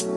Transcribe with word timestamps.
Hello, 0.00 0.16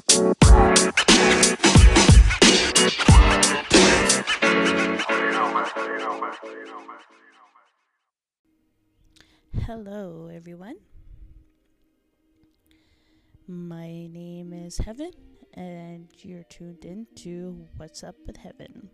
everyone. 10.33 10.77
My 13.45 14.07
name 14.07 14.53
is 14.53 14.77
Heaven, 14.77 15.11
and 15.53 16.07
you're 16.19 16.43
tuned 16.43 16.85
in 16.85 17.05
to 17.15 17.67
What's 17.75 18.05
Up 18.05 18.15
with 18.25 18.37
Heaven. 18.37 18.89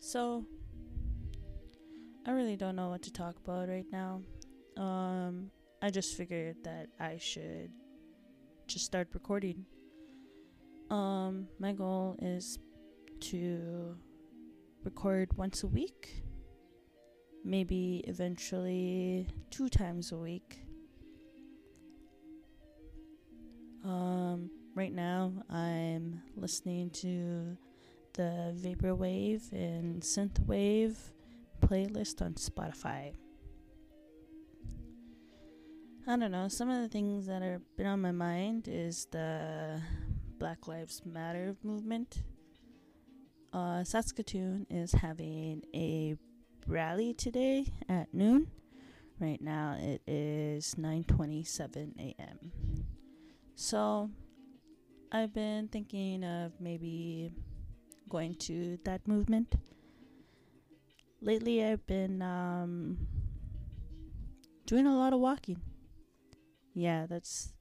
So, 0.00 0.44
I 2.26 2.32
really 2.32 2.56
don't 2.56 2.76
know 2.76 2.90
what 2.90 3.00
to 3.04 3.10
talk 3.10 3.36
about 3.42 3.70
right 3.70 3.86
now. 3.90 4.20
Um, 4.76 5.50
I 5.82 5.90
just 5.90 6.16
figured 6.16 6.56
that 6.64 6.88
I 6.98 7.16
should 7.18 7.70
just 8.66 8.84
start 8.84 9.08
recording. 9.14 9.64
Um, 10.90 11.48
my 11.58 11.72
goal 11.72 12.16
is 12.20 12.58
to 13.20 13.96
record 14.84 15.36
once 15.36 15.62
a 15.62 15.66
week 15.66 16.22
maybe 17.44 18.02
eventually 18.06 19.26
two 19.50 19.68
times 19.68 20.12
a 20.12 20.16
week. 20.16 20.62
Um, 23.84 24.50
right 24.74 24.92
now, 24.92 25.32
I'm 25.48 26.22
listening 26.36 26.90
to 26.90 27.56
the 28.12 28.54
Vaporwave 28.56 29.50
and 29.52 30.02
Synthwave 30.02 30.96
playlist 31.60 32.20
on 32.20 32.34
Spotify. 32.34 33.14
I 36.06 36.16
don't 36.16 36.32
know, 36.32 36.48
some 36.48 36.70
of 36.70 36.80
the 36.80 36.88
things 36.88 37.26
that 37.26 37.42
have 37.42 37.60
been 37.76 37.86
on 37.86 38.00
my 38.00 38.10
mind 38.10 38.68
is 38.68 39.06
the 39.12 39.80
Black 40.38 40.66
Lives 40.66 41.02
Matter 41.04 41.54
movement. 41.62 42.22
Uh, 43.52 43.84
Saskatoon 43.84 44.66
is 44.70 44.92
having 44.92 45.62
a 45.74 46.16
rally 46.66 47.12
today 47.12 47.66
at 47.88 48.12
noon. 48.14 48.50
Right 49.20 49.40
now 49.42 49.76
it 49.78 50.00
is 50.06 50.74
9:27 50.76 51.98
a.m. 51.98 52.50
So 53.54 54.10
I've 55.12 55.34
been 55.34 55.68
thinking 55.68 56.24
of 56.24 56.52
maybe 56.60 57.30
going 58.08 58.36
to 58.36 58.78
that 58.84 59.06
movement. 59.06 59.54
Lately 61.20 61.62
I've 61.62 61.86
been 61.86 62.22
um, 62.22 63.06
doing 64.64 64.86
a 64.86 64.96
lot 64.96 65.12
of 65.12 65.20
walking. 65.20 65.60
Yeah, 66.74 67.06
that's 67.06 67.52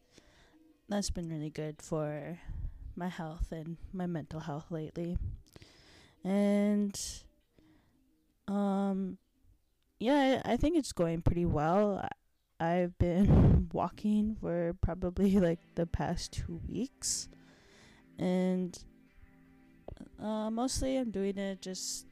that's 0.88 1.10
been 1.10 1.30
really 1.30 1.50
good 1.50 1.82
for 1.82 2.40
my 2.96 3.08
health 3.08 3.52
and 3.52 3.78
my 3.94 4.06
mental 4.06 4.40
health 4.40 4.72
lately. 4.72 5.18
And 6.24 7.00
um, 8.48 9.18
yeah, 10.00 10.42
I, 10.46 10.54
I 10.54 10.58
think 10.58 10.78
it's 10.78 10.92
going 10.92 11.22
pretty 11.22 11.46
well. 11.46 12.08
I've 12.60 12.98
been 12.98 13.70
walking 13.74 14.36
for 14.42 14.76
probably 14.82 15.40
like 15.40 15.60
the 15.76 15.86
past 15.86 16.34
two 16.34 16.62
weeks, 16.68 17.30
and 18.18 18.78
uh, 20.22 20.50
mostly 20.50 20.98
I'm 20.98 21.12
doing 21.12 21.38
it 21.38 21.62
just 21.62 22.06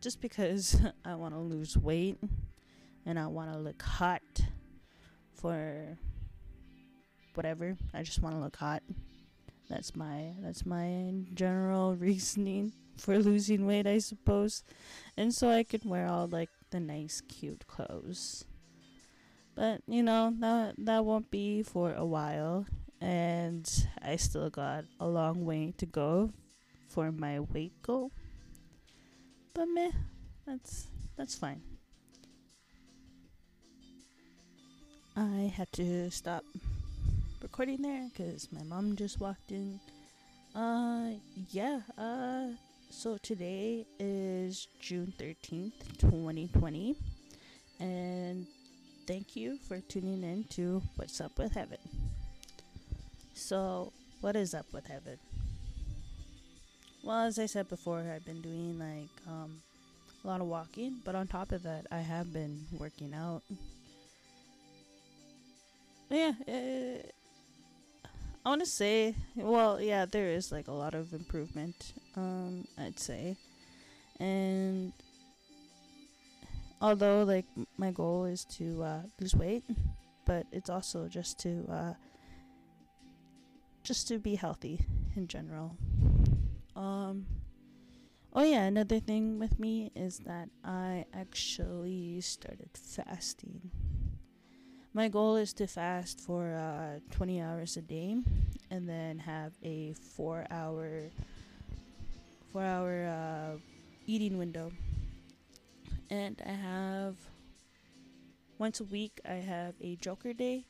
just 0.00 0.20
because 0.20 0.80
I 1.04 1.14
want 1.14 1.34
to 1.34 1.40
lose 1.40 1.76
weight 1.76 2.18
and 3.06 3.18
I 3.18 3.26
want 3.28 3.52
to 3.52 3.58
look 3.58 3.80
hot 3.82 4.22
for 5.34 5.96
whatever. 7.34 7.76
I 7.94 8.02
just 8.02 8.22
want 8.22 8.34
to 8.34 8.40
look 8.40 8.56
hot. 8.56 8.82
That's 9.68 9.96
my 9.96 10.34
that's 10.40 10.66
my 10.66 11.14
general 11.34 11.94
reasoning 11.96 12.72
for 12.96 13.18
losing 13.18 13.66
weight, 13.66 13.86
I 13.86 13.98
suppose. 13.98 14.64
And 15.16 15.34
so 15.34 15.50
I 15.50 15.62
could 15.62 15.84
wear 15.84 16.06
all 16.06 16.26
like 16.26 16.50
the 16.70 16.80
nice 16.80 17.20
cute 17.20 17.66
clothes. 17.66 18.44
But, 19.54 19.82
you 19.86 20.02
know, 20.02 20.32
that 20.40 20.74
that 20.78 21.04
won't 21.04 21.30
be 21.30 21.62
for 21.62 21.92
a 21.92 22.04
while 22.06 22.66
and 23.02 23.68
I 24.00 24.14
still 24.16 24.48
got 24.48 24.84
a 25.00 25.06
long 25.06 25.44
way 25.44 25.74
to 25.78 25.86
go 25.86 26.30
for 26.88 27.10
my 27.10 27.40
weight 27.40 27.82
goal. 27.82 28.12
But 29.54 29.66
meh, 29.66 29.90
that's 30.46 30.86
that's 31.16 31.34
fine. 31.34 31.60
I 35.16 35.52
had 35.54 35.70
to 35.72 36.10
stop 36.10 36.44
recording 37.42 37.82
there 37.82 38.08
because 38.12 38.48
my 38.52 38.62
mom 38.62 38.96
just 38.96 39.20
walked 39.20 39.50
in. 39.50 39.80
Uh, 40.54 41.10
yeah. 41.50 41.80
Uh, 41.98 42.48
so 42.90 43.16
today 43.18 43.86
is 43.98 44.68
June 44.80 45.12
thirteenth, 45.18 45.98
twenty 45.98 46.48
twenty, 46.48 46.94
and 47.80 48.46
thank 49.06 49.34
you 49.34 49.58
for 49.68 49.80
tuning 49.80 50.22
in 50.22 50.44
to 50.50 50.82
What's 50.96 51.20
Up 51.20 51.36
with 51.38 51.52
Heaven. 51.52 51.78
So, 53.34 53.92
what 54.20 54.36
is 54.36 54.54
up 54.54 54.66
with 54.72 54.86
Heaven? 54.86 55.18
Well, 57.02 57.24
as 57.24 57.38
I 57.38 57.46
said 57.46 57.68
before, 57.68 57.98
I've 58.00 58.24
been 58.24 58.42
doing 58.42 58.78
like 58.78 59.10
um, 59.26 59.60
a 60.22 60.28
lot 60.28 60.40
of 60.40 60.46
walking, 60.46 61.00
but 61.04 61.14
on 61.14 61.26
top 61.26 61.50
of 61.50 61.62
that, 61.64 61.86
I 61.90 61.98
have 61.98 62.32
been 62.32 62.60
working 62.78 63.12
out. 63.14 63.42
yeah, 66.10 66.32
uh, 66.46 67.02
I 68.44 68.48
want 68.48 68.60
to 68.60 68.66
say, 68.66 69.14
well, 69.36 69.80
yeah, 69.80 70.04
there 70.04 70.28
is 70.28 70.50
like 70.50 70.66
a 70.66 70.72
lot 70.72 70.94
of 70.94 71.12
improvement, 71.12 71.92
um, 72.16 72.66
I'd 72.76 72.98
say. 72.98 73.36
And 74.18 74.92
although 76.80 77.22
like 77.22 77.46
my 77.78 77.92
goal 77.92 78.24
is 78.24 78.44
to 78.56 78.82
uh, 78.82 79.02
lose 79.20 79.34
weight, 79.36 79.62
but 80.26 80.46
it's 80.50 80.68
also 80.68 81.06
just 81.06 81.38
to 81.40 81.64
uh, 81.70 81.94
just 83.84 84.08
to 84.08 84.18
be 84.18 84.34
healthy 84.34 84.80
in 85.14 85.28
general. 85.28 85.76
Um, 86.74 87.26
oh 88.32 88.42
yeah, 88.42 88.62
another 88.62 88.98
thing 88.98 89.38
with 89.38 89.60
me 89.60 89.92
is 89.94 90.18
that 90.26 90.48
I 90.64 91.04
actually 91.14 92.20
started 92.22 92.70
fasting 92.74 93.70
my 94.94 95.08
goal 95.08 95.36
is 95.36 95.52
to 95.54 95.66
fast 95.66 96.20
for 96.20 96.54
uh, 96.54 97.00
20 97.10 97.40
hours 97.40 97.76
a 97.76 97.82
day 97.82 98.16
and 98.70 98.88
then 98.88 99.18
have 99.18 99.52
a 99.62 99.92
four 99.94 100.46
hour 100.50 101.10
four 102.52 102.62
hour 102.62 103.06
uh, 103.06 103.58
eating 104.06 104.38
window. 104.38 104.70
And 106.10 106.40
i 106.46 106.52
have 106.52 107.16
once 108.58 108.80
a 108.80 108.84
week 108.84 109.20
i 109.28 109.34
have 109.34 109.74
a 109.80 109.96
joker 109.96 110.32
day. 110.32 110.66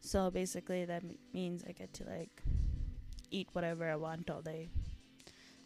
So 0.00 0.30
basically 0.30 0.84
that 0.84 1.02
m- 1.04 1.18
means 1.32 1.64
i 1.68 1.72
get 1.72 1.92
to 1.94 2.04
like 2.04 2.42
eat 3.30 3.48
whatever 3.52 3.90
i 3.90 3.96
want 3.96 4.30
all 4.30 4.42
day. 4.42 4.68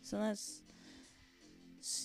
So 0.02 0.18
that's 0.18 0.62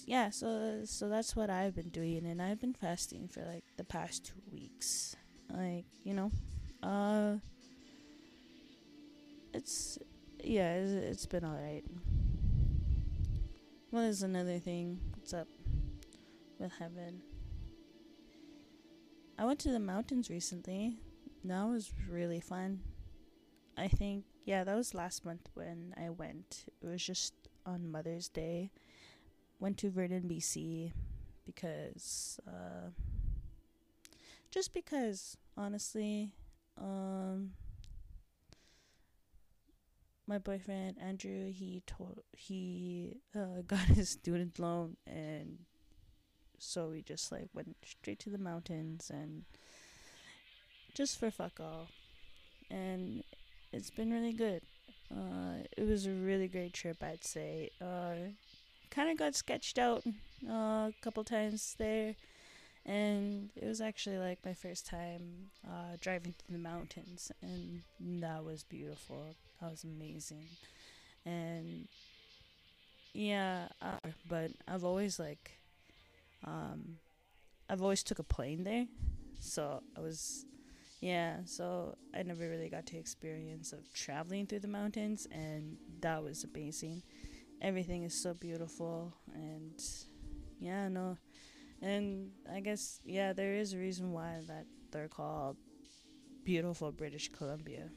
yeah 0.05 0.29
so 0.29 0.81
so 0.85 1.09
that's 1.09 1.35
what 1.35 1.49
i've 1.49 1.75
been 1.75 1.89
doing. 1.89 2.25
And 2.25 2.41
i've 2.41 2.59
been 2.61 2.73
fasting 2.73 3.27
for 3.27 3.41
like 3.45 3.63
the 3.77 3.83
past 3.83 4.25
two 4.25 4.41
weeks 4.51 5.15
like 5.55 5.85
you 6.03 6.13
know 6.13 6.31
uh 6.83 7.35
it's 9.53 9.97
yeah 10.43 10.75
it's, 10.75 10.91
it's 10.91 11.25
been 11.25 11.43
all 11.43 11.55
right 11.55 11.83
what 13.95 14.03
is 14.03 14.23
another 14.23 14.59
thing. 14.59 14.99
What's 15.15 15.33
up 15.33 15.47
with 16.59 16.73
heaven? 16.79 17.21
I 19.39 19.45
went 19.45 19.59
to 19.59 19.71
the 19.71 19.79
mountains 19.79 20.29
recently. 20.29 20.97
That 21.45 21.63
was 21.63 21.93
really 22.09 22.41
fun. 22.41 22.81
I 23.77 23.87
think 23.87 24.25
yeah 24.43 24.65
that 24.65 24.75
was 24.75 24.93
last 24.93 25.23
month 25.23 25.47
when 25.53 25.93
i 25.95 26.09
went. 26.09 26.65
It 26.81 26.87
was 26.87 27.01
just 27.01 27.33
on 27.65 27.89
mother's 27.89 28.27
day. 28.27 28.71
Went 29.61 29.77
to 29.77 29.89
vernon 29.89 30.23
bc 30.23 30.91
because 31.45 32.37
uh 32.45 32.89
just 34.51 34.73
because 34.73 35.37
honestly 35.57 36.31
um 36.77 37.51
my 40.27 40.37
boyfriend 40.37 40.97
andrew 41.01 41.51
he 41.51 41.81
told 41.85 42.21
he 42.33 43.17
uh, 43.35 43.61
got 43.67 43.79
his 43.79 44.09
student 44.09 44.59
loan 44.59 44.97
and 45.07 45.59
so 46.57 46.89
we 46.89 47.01
just 47.01 47.31
like 47.31 47.49
went 47.53 47.75
straight 47.83 48.19
to 48.19 48.29
the 48.29 48.37
mountains 48.37 49.11
and 49.13 49.43
just 50.93 51.19
for 51.19 51.29
fuck 51.29 51.59
all. 51.59 51.87
And 52.71 53.23
it's 53.71 53.89
been 53.89 54.11
really 54.11 54.33
good. 54.33 54.61
Uh 55.11 55.63
it 55.77 55.87
was 55.87 56.07
a 56.07 56.11
really 56.11 56.47
great 56.47 56.73
trip 56.73 56.97
i'd 57.03 57.23
say. 57.23 57.69
Uh 57.81 58.31
kind 58.89 59.09
of 59.09 59.17
got 59.17 59.35
sketched 59.35 59.77
out 59.77 60.03
uh, 60.49 60.89
a 60.89 60.93
couple 61.01 61.23
times 61.23 61.75
there 61.77 62.15
and 62.85 63.49
it 63.55 63.65
was 63.65 63.81
actually 63.81 64.17
like 64.17 64.39
my 64.45 64.53
first 64.53 64.85
time 64.85 65.49
uh, 65.67 65.97
driving 66.01 66.33
through 66.33 66.57
the 66.57 66.63
mountains, 66.63 67.31
and 67.41 67.81
that 68.21 68.43
was 68.43 68.63
beautiful. 68.63 69.35
That 69.61 69.71
was 69.71 69.83
amazing, 69.83 70.47
and 71.25 71.87
yeah, 73.13 73.67
uh, 73.81 74.09
but 74.27 74.51
I've 74.67 74.83
always 74.83 75.19
like, 75.19 75.59
um, 76.45 76.97
I've 77.69 77.81
always 77.81 78.03
took 78.03 78.19
a 78.19 78.23
plane 78.23 78.63
there, 78.63 78.87
so 79.39 79.83
I 79.97 80.01
was, 80.01 80.45
yeah, 81.01 81.37
so 81.45 81.95
I 82.15 82.23
never 82.23 82.49
really 82.49 82.69
got 82.69 82.85
to 82.87 82.97
experience 82.97 83.73
of 83.73 83.91
traveling 83.93 84.47
through 84.47 84.59
the 84.61 84.67
mountains, 84.67 85.27
and 85.31 85.77
that 86.01 86.23
was 86.23 86.45
amazing. 86.45 87.03
Everything 87.61 88.03
is 88.03 88.13
so 88.15 88.33
beautiful, 88.33 89.13
and 89.33 89.81
yeah, 90.59 90.89
no, 90.89 91.17
and 91.81 92.31
I 92.51 92.59
guess 92.59 92.99
yeah, 93.03 93.33
there 93.33 93.53
is 93.55 93.73
a 93.73 93.77
reason 93.77 94.11
why 94.11 94.41
that 94.47 94.65
they're 94.91 95.07
called 95.07 95.57
beautiful 96.43 96.91
British 96.91 97.31
Columbia. 97.31 97.89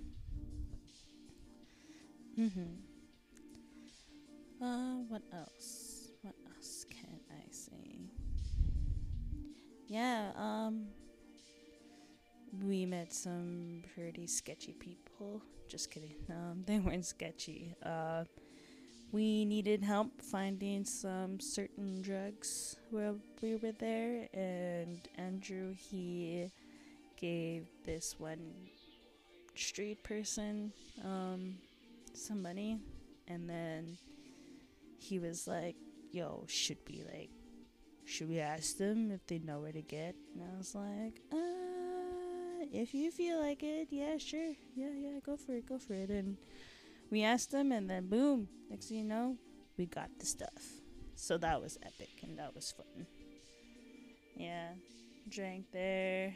Mm-hmm. 2.38 2.78
Uh, 4.64 5.02
what 5.08 5.22
else? 5.32 6.10
What 6.22 6.34
else 6.54 6.84
can 6.90 7.20
I 7.30 7.44
say? 7.50 8.10
Yeah, 9.86 10.32
um, 10.36 10.86
we 12.64 12.86
met 12.86 13.12
some 13.12 13.82
pretty 13.94 14.26
sketchy 14.26 14.72
people. 14.72 15.42
Just 15.68 15.90
kidding. 15.90 16.14
Um, 16.30 16.62
they 16.66 16.78
weren't 16.78 17.06
sketchy. 17.06 17.74
Uh, 17.82 18.24
we 19.12 19.44
needed 19.44 19.82
help 19.82 20.20
finding 20.20 20.84
some 20.84 21.40
certain 21.40 22.02
drugs 22.02 22.76
while 22.90 23.18
we 23.42 23.56
were 23.56 23.72
there, 23.72 24.28
and 24.34 25.00
Andrew 25.16 25.74
he 25.74 26.50
gave 27.16 27.66
this 27.84 28.16
one 28.18 28.52
street 29.54 30.02
person 30.04 30.72
um, 31.04 31.56
some 32.12 32.42
money, 32.42 32.78
and 33.26 33.48
then 33.48 33.96
he 34.98 35.18
was 35.18 35.46
like, 35.46 35.76
"Yo, 36.12 36.44
should 36.48 36.78
we 36.88 37.02
like, 37.12 37.30
should 38.04 38.28
we 38.28 38.40
ask 38.40 38.76
them 38.76 39.10
if 39.10 39.26
they 39.26 39.38
know 39.38 39.60
where 39.60 39.72
to 39.72 39.82
get?" 39.82 40.14
And 40.34 40.44
I 40.44 40.56
was 40.58 40.74
like, 40.74 41.20
"Uh, 41.32 42.66
if 42.72 42.94
you 42.94 43.10
feel 43.10 43.40
like 43.40 43.62
it, 43.62 43.88
yeah, 43.90 44.18
sure, 44.18 44.52
yeah, 44.76 44.92
yeah, 44.96 45.20
go 45.24 45.36
for 45.36 45.52
it, 45.52 45.66
go 45.66 45.78
for 45.78 45.94
it." 45.94 46.10
And 46.10 46.36
we 47.10 47.22
asked 47.22 47.50
them, 47.50 47.72
and 47.72 47.88
then 47.88 48.08
boom, 48.08 48.48
next 48.70 48.86
thing 48.86 48.98
you 48.98 49.04
know, 49.04 49.36
we 49.76 49.86
got 49.86 50.10
the 50.18 50.26
stuff. 50.26 50.64
So 51.14 51.38
that 51.38 51.60
was 51.60 51.78
epic, 51.82 52.10
and 52.22 52.38
that 52.38 52.54
was 52.54 52.72
fun. 52.72 53.06
Yeah, 54.36 54.68
drank 55.28 55.66
there. 55.72 56.34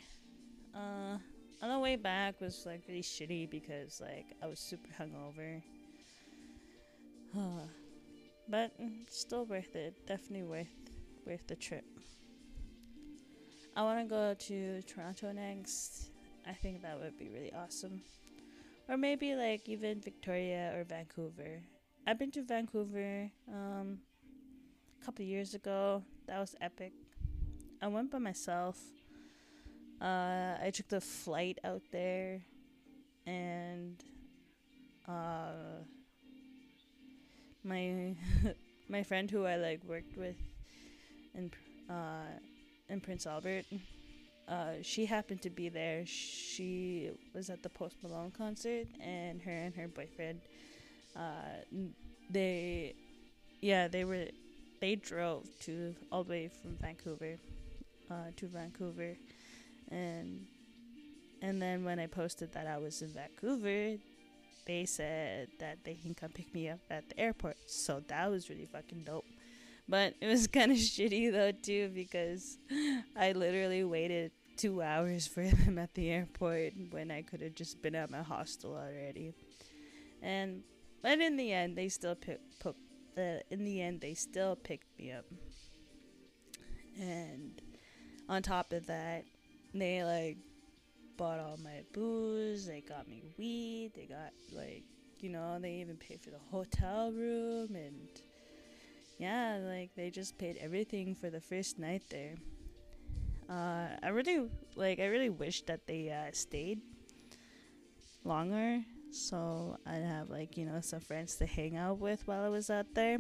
Uh, 0.75 1.19
on 1.63 1.71
the 1.71 1.79
way 1.79 1.97
back 1.97 2.41
was 2.41 2.65
like 2.67 2.83
really 2.89 3.03
shitty 3.03 3.49
because 3.49 4.01
like 4.01 4.27
I 4.43 4.47
was 4.47 4.59
super 4.59 4.91
hungover. 5.01 5.63
but 8.49 8.73
still 9.09 9.47
worth 9.47 9.77
it. 9.77 10.07
Definitely 10.07 10.43
worth 10.43 10.67
worth 11.27 11.47
the 11.47 11.57
trip. 11.57 11.85
I 13.77 13.83
want 13.83 14.01
to 14.01 14.05
go 14.05 14.35
to 14.35 14.83
Toronto 14.83 15.33
next. 15.33 16.11
I 16.47 16.53
think 16.53 16.83
that 16.83 16.99
would 17.01 17.17
be 17.19 17.31
really 17.31 17.53
awesome. 17.55 18.03
Or 18.89 18.97
maybe 18.97 19.35
like 19.35 19.69
even 19.69 20.01
Victoria 20.01 20.73
or 20.77 20.85
Vancouver. 20.85 21.63
I've 22.07 22.19
been 22.19 22.31
to 22.33 22.43
Vancouver 22.43 23.31
um, 23.49 23.99
a 25.01 25.05
couple 25.05 25.25
years 25.25 25.55
ago. 25.55 26.03
That 26.27 26.39
was 26.41 26.55
epic. 26.61 26.93
I 27.81 27.89
went 27.89 28.11
by 28.11 28.19
myself. 28.19 28.79
Uh, 30.01 30.57
I 30.61 30.71
took 30.73 30.89
the 30.89 31.01
flight 31.01 31.59
out 31.63 31.83
there, 31.93 32.41
and 33.25 34.03
uh, 35.09 35.83
my 37.63 38.17
my 38.89 39.03
friend 39.05 39.31
who 39.31 39.45
I 39.45 39.57
like 39.57 39.85
worked 39.85 40.17
with 40.17 40.37
in 41.35 41.53
uh, 41.89 42.27
in 42.89 43.01
Prince 43.01 43.27
Albert 43.27 43.65
uh, 44.49 44.75
she 44.83 45.07
happened 45.07 45.43
to 45.43 45.51
be 45.51 45.69
there. 45.69 46.05
She 46.07 47.11
was 47.35 47.51
at 47.51 47.63
the 47.63 47.69
Post 47.69 47.97
Malone 48.03 48.31
concert, 48.31 48.87
and 49.01 49.41
her 49.43 49.51
and 49.51 49.75
her 49.75 49.89
boyfriend, 49.89 50.41
uh, 51.17 51.79
they, 52.31 52.95
yeah, 53.61 53.89
they 53.89 54.05
were, 54.05 54.27
they 54.81 54.97
drove 54.97 55.47
to 55.61 55.95
all 56.11 56.25
the 56.25 56.31
way 56.31 56.51
from 56.61 56.77
Vancouver, 56.81 57.39
uh, 58.11 58.31
to 58.37 58.47
Vancouver, 58.47 59.17
and, 59.91 60.47
and 61.41 61.61
then 61.61 61.85
when 61.85 61.99
I 61.99 62.07
posted 62.07 62.53
that 62.53 62.67
I 62.67 62.79
was 62.79 63.03
in 63.03 63.09
Vancouver, 63.09 63.99
they 64.67 64.87
said 64.87 65.49
that 65.59 65.79
they 65.85 65.95
can 65.95 66.15
come 66.15 66.31
pick 66.31 66.55
me 66.55 66.69
up 66.69 66.79
at 66.91 67.09
the 67.09 67.19
airport. 67.19 67.57
So 67.67 68.01
that 68.09 68.31
was 68.31 68.49
really 68.49 68.67
fucking 68.67 69.03
dope. 69.05 69.25
But 69.89 70.15
it 70.21 70.27
was 70.27 70.47
kind 70.59 70.73
of 70.73 70.79
shitty 70.79 71.33
though 71.33 71.53
too 71.53 71.91
because 71.95 72.59
I 73.17 73.33
literally 73.33 73.85
waited 73.85 74.33
two 74.57 74.83
hours 74.83 75.27
for 75.27 75.45
them 75.45 75.79
at 75.79 75.95
the 75.95 76.11
airport 76.11 76.75
when 76.91 77.11
I 77.11 77.23
could 77.23 77.41
have 77.41 77.55
just 77.55 77.83
been 77.83 77.95
at 77.95 78.11
my 78.11 78.23
hostel 78.23 78.75
already. 78.75 79.35
And 80.23 80.63
but 81.03 81.21
in 81.21 81.37
the 81.37 81.53
end, 81.53 81.77
they 81.77 81.89
still 81.89 82.15
picked. 82.15 82.61
Put, 82.61 82.77
uh, 83.19 83.41
in 83.51 83.65
the 83.65 83.83
end, 83.83 84.01
they 84.01 84.15
still 84.15 84.55
picked 84.55 84.97
me 84.99 85.13
up. 85.13 85.25
And 86.99 87.61
on 88.29 88.43
top 88.43 88.73
of 88.73 88.87
that, 88.87 89.25
they 89.75 90.05
like 90.05 90.39
bought 91.17 91.41
all 91.41 91.59
my 91.63 91.83
booze. 91.93 92.67
They 92.67 92.81
got 92.81 93.09
me 93.09 93.23
weed. 93.37 93.93
They 93.95 94.07
got 94.07 94.33
like 94.53 94.85
you 95.21 95.29
know 95.29 95.59
they 95.61 95.75
even 95.75 95.97
paid 95.97 96.21
for 96.21 96.31
the 96.31 96.39
hotel 96.51 97.13
room 97.13 97.75
and 97.75 98.09
yeah, 99.23 99.59
like 99.63 99.95
they 99.95 100.11
just 100.11 100.37
paid 100.37 100.59
everything 100.61 101.15
for 101.15 101.31
the 101.31 101.41
first 101.41 101.79
night 101.79 102.03
there. 102.11 102.35
Uh, 103.49 103.87
I 104.03 104.09
really 104.09 104.51
like. 104.75 104.99
I 104.99 105.07
really 105.07 105.31
wish 105.31 105.63
that 105.71 105.87
they 105.87 106.11
uh, 106.11 106.33
stayed 106.33 106.81
longer, 108.25 108.81
so 109.13 109.77
I'd 109.87 110.03
have 110.03 110.29
like 110.29 110.57
you 110.57 110.67
know 110.67 110.81
some 110.81 110.99
friends 110.99 111.37
to 111.37 111.47
hang 111.47 111.77
out 111.77 111.99
with 111.99 112.27
while 112.27 112.43
I 112.43 112.49
was 112.49 112.69
out 112.69 112.95
there. 112.95 113.19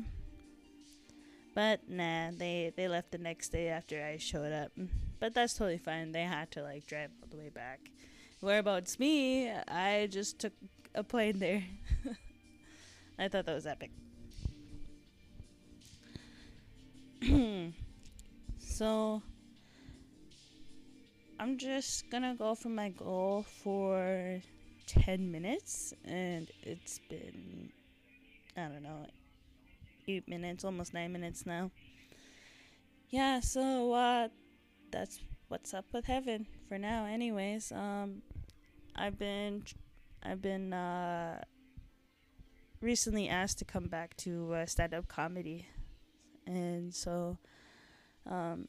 But 1.55 1.89
nah, 1.89 2.33
they 2.33 2.73
they 2.77 2.89
left 2.89 3.13
the 3.13 3.19
next 3.19 3.51
day 3.51 3.69
after 3.69 4.03
I 4.03 4.17
showed 4.19 4.53
up. 4.53 4.73
But 5.21 5.35
that's 5.35 5.55
totally 5.55 5.79
fine. 5.79 6.11
They 6.11 6.25
had 6.25 6.51
to 6.53 6.65
like 6.65 6.85
drive 6.85 7.11
all 7.23 7.29
the 7.31 7.37
way 7.37 7.49
back. 7.49 7.79
Whereabouts 8.41 8.99
me, 8.99 9.53
I 9.53 10.09
just 10.11 10.41
took 10.41 10.53
a 10.97 11.05
plane 11.05 11.39
there. 11.39 11.63
I 13.21 13.29
thought 13.29 13.47
that 13.47 13.55
was 13.55 13.67
epic. 13.67 13.93
so 18.59 19.23
I'm 21.39 21.57
just 21.57 22.11
gonna 22.11 22.35
go 22.35 22.57
for 22.57 22.69
my 22.69 22.89
goal 22.89 23.45
for 23.63 24.41
10 24.87 25.31
minutes, 25.31 25.95
and 26.05 26.51
it's 26.65 26.99
been, 27.09 27.71
I 28.57 28.63
don't 28.63 28.83
know, 28.83 29.07
8 30.09 30.27
minutes, 30.27 30.65
almost 30.65 30.95
9 30.95 31.13
minutes 31.13 31.47
now. 31.47 31.71
Yeah, 33.11 33.39
so, 33.39 33.93
uh, 33.93 34.29
that's 34.91 35.21
what's 35.47 35.75
up 35.75 35.85
with 35.93 36.07
heaven 36.07 36.47
for 36.69 36.77
now, 36.77 37.05
anyways. 37.05 37.71
Um, 37.71 38.23
I've 38.97 39.19
been, 39.19 39.63
I've 40.25 40.43
been, 40.43 40.73
uh, 40.73 41.41
recently 42.81 43.29
asked 43.29 43.59
to 43.61 43.65
come 43.65 43.87
back 43.87 44.17
to 44.17 44.55
uh, 44.55 44.67
stand 44.67 44.93
up 44.93 45.07
comedy 45.07 45.67
and 46.47 46.95
so 46.95 47.37
um 48.29 48.69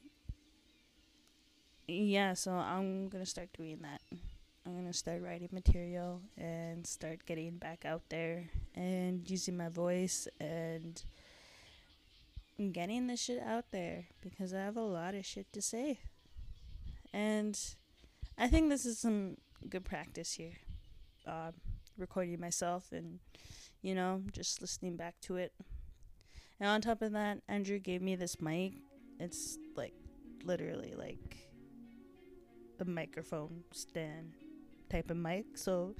yeah 1.86 2.32
so 2.34 2.52
i'm 2.52 3.08
gonna 3.08 3.26
start 3.26 3.48
doing 3.56 3.78
that. 3.82 4.00
I'm 4.66 4.74
gonna 4.74 4.94
start 4.94 5.22
writing 5.22 5.50
material 5.52 6.22
and 6.38 6.86
start 6.86 7.26
getting 7.26 7.58
back 7.58 7.84
out 7.84 8.00
there 8.08 8.48
and 8.74 9.28
using 9.28 9.58
my 9.58 9.68
voice 9.68 10.26
and 10.40 11.02
getting 12.72 13.06
the 13.06 13.16
shit 13.16 13.42
out 13.42 13.66
there 13.72 14.06
because 14.22 14.54
i 14.54 14.60
have 14.60 14.76
a 14.78 14.82
lot 14.82 15.14
of 15.14 15.26
shit 15.26 15.52
to 15.52 15.60
say. 15.60 15.98
And 17.12 17.58
i 18.38 18.48
think 18.48 18.70
this 18.70 18.86
is 18.86 18.98
some 18.98 19.36
good 19.68 19.84
practice 19.84 20.32
here 20.32 20.56
uh, 21.26 21.52
recording 21.98 22.40
myself 22.40 22.90
and 22.92 23.18
you 23.82 23.94
know 23.94 24.22
just 24.32 24.60
listening 24.60 24.96
back 24.96 25.14
to 25.22 25.36
it 25.36 25.52
and 26.60 26.68
on 26.68 26.80
top 26.80 27.02
of 27.02 27.12
that, 27.12 27.40
Andrew 27.48 27.78
gave 27.78 28.02
me 28.02 28.16
this 28.16 28.40
mic. 28.40 28.74
It's 29.20 29.58
like 29.76 29.94
literally 30.44 30.94
like 30.96 31.36
a 32.80 32.84
microphone 32.84 33.64
stand 33.72 34.32
type 34.90 35.10
of 35.10 35.16
mic. 35.16 35.56
So 35.56 35.94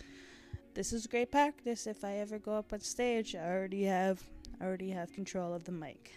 this 0.75 0.93
is 0.93 1.07
great 1.07 1.31
practice. 1.31 1.87
If 1.87 2.05
I 2.05 2.17
ever 2.17 2.39
go 2.39 2.55
up 2.55 2.73
on 2.73 2.81
stage, 2.81 3.35
I 3.35 3.47
already 3.49 3.85
have 3.85 4.23
I 4.61 4.65
already 4.65 4.91
have 4.91 5.13
control 5.13 5.53
of 5.55 5.65
the 5.65 5.73
mic. 5.73 6.13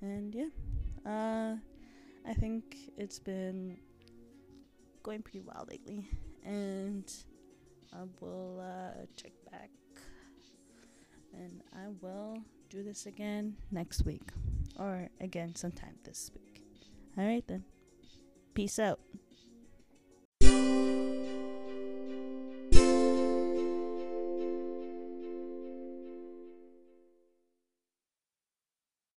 And 0.00 0.34
yeah. 0.34 1.10
Uh 1.10 1.56
I 2.26 2.32
think 2.32 2.76
it's 2.96 3.18
been 3.18 3.76
going 5.02 5.20
pretty 5.20 5.42
well 5.42 5.66
lately, 5.70 6.08
and 6.42 7.04
I 7.92 8.04
will 8.18 8.60
uh, 8.60 9.04
check 9.14 9.32
back, 9.50 9.68
and 11.34 11.60
I 11.74 11.88
will 12.00 12.38
do 12.74 12.82
this 12.82 13.06
again 13.06 13.54
next 13.70 14.04
week, 14.04 14.32
or 14.76 15.08
again 15.20 15.54
sometime 15.54 15.94
this 16.02 16.32
week. 16.34 16.60
All 17.16 17.24
right 17.24 17.46
then. 17.46 17.62
Peace 18.52 18.80
out. 18.80 18.98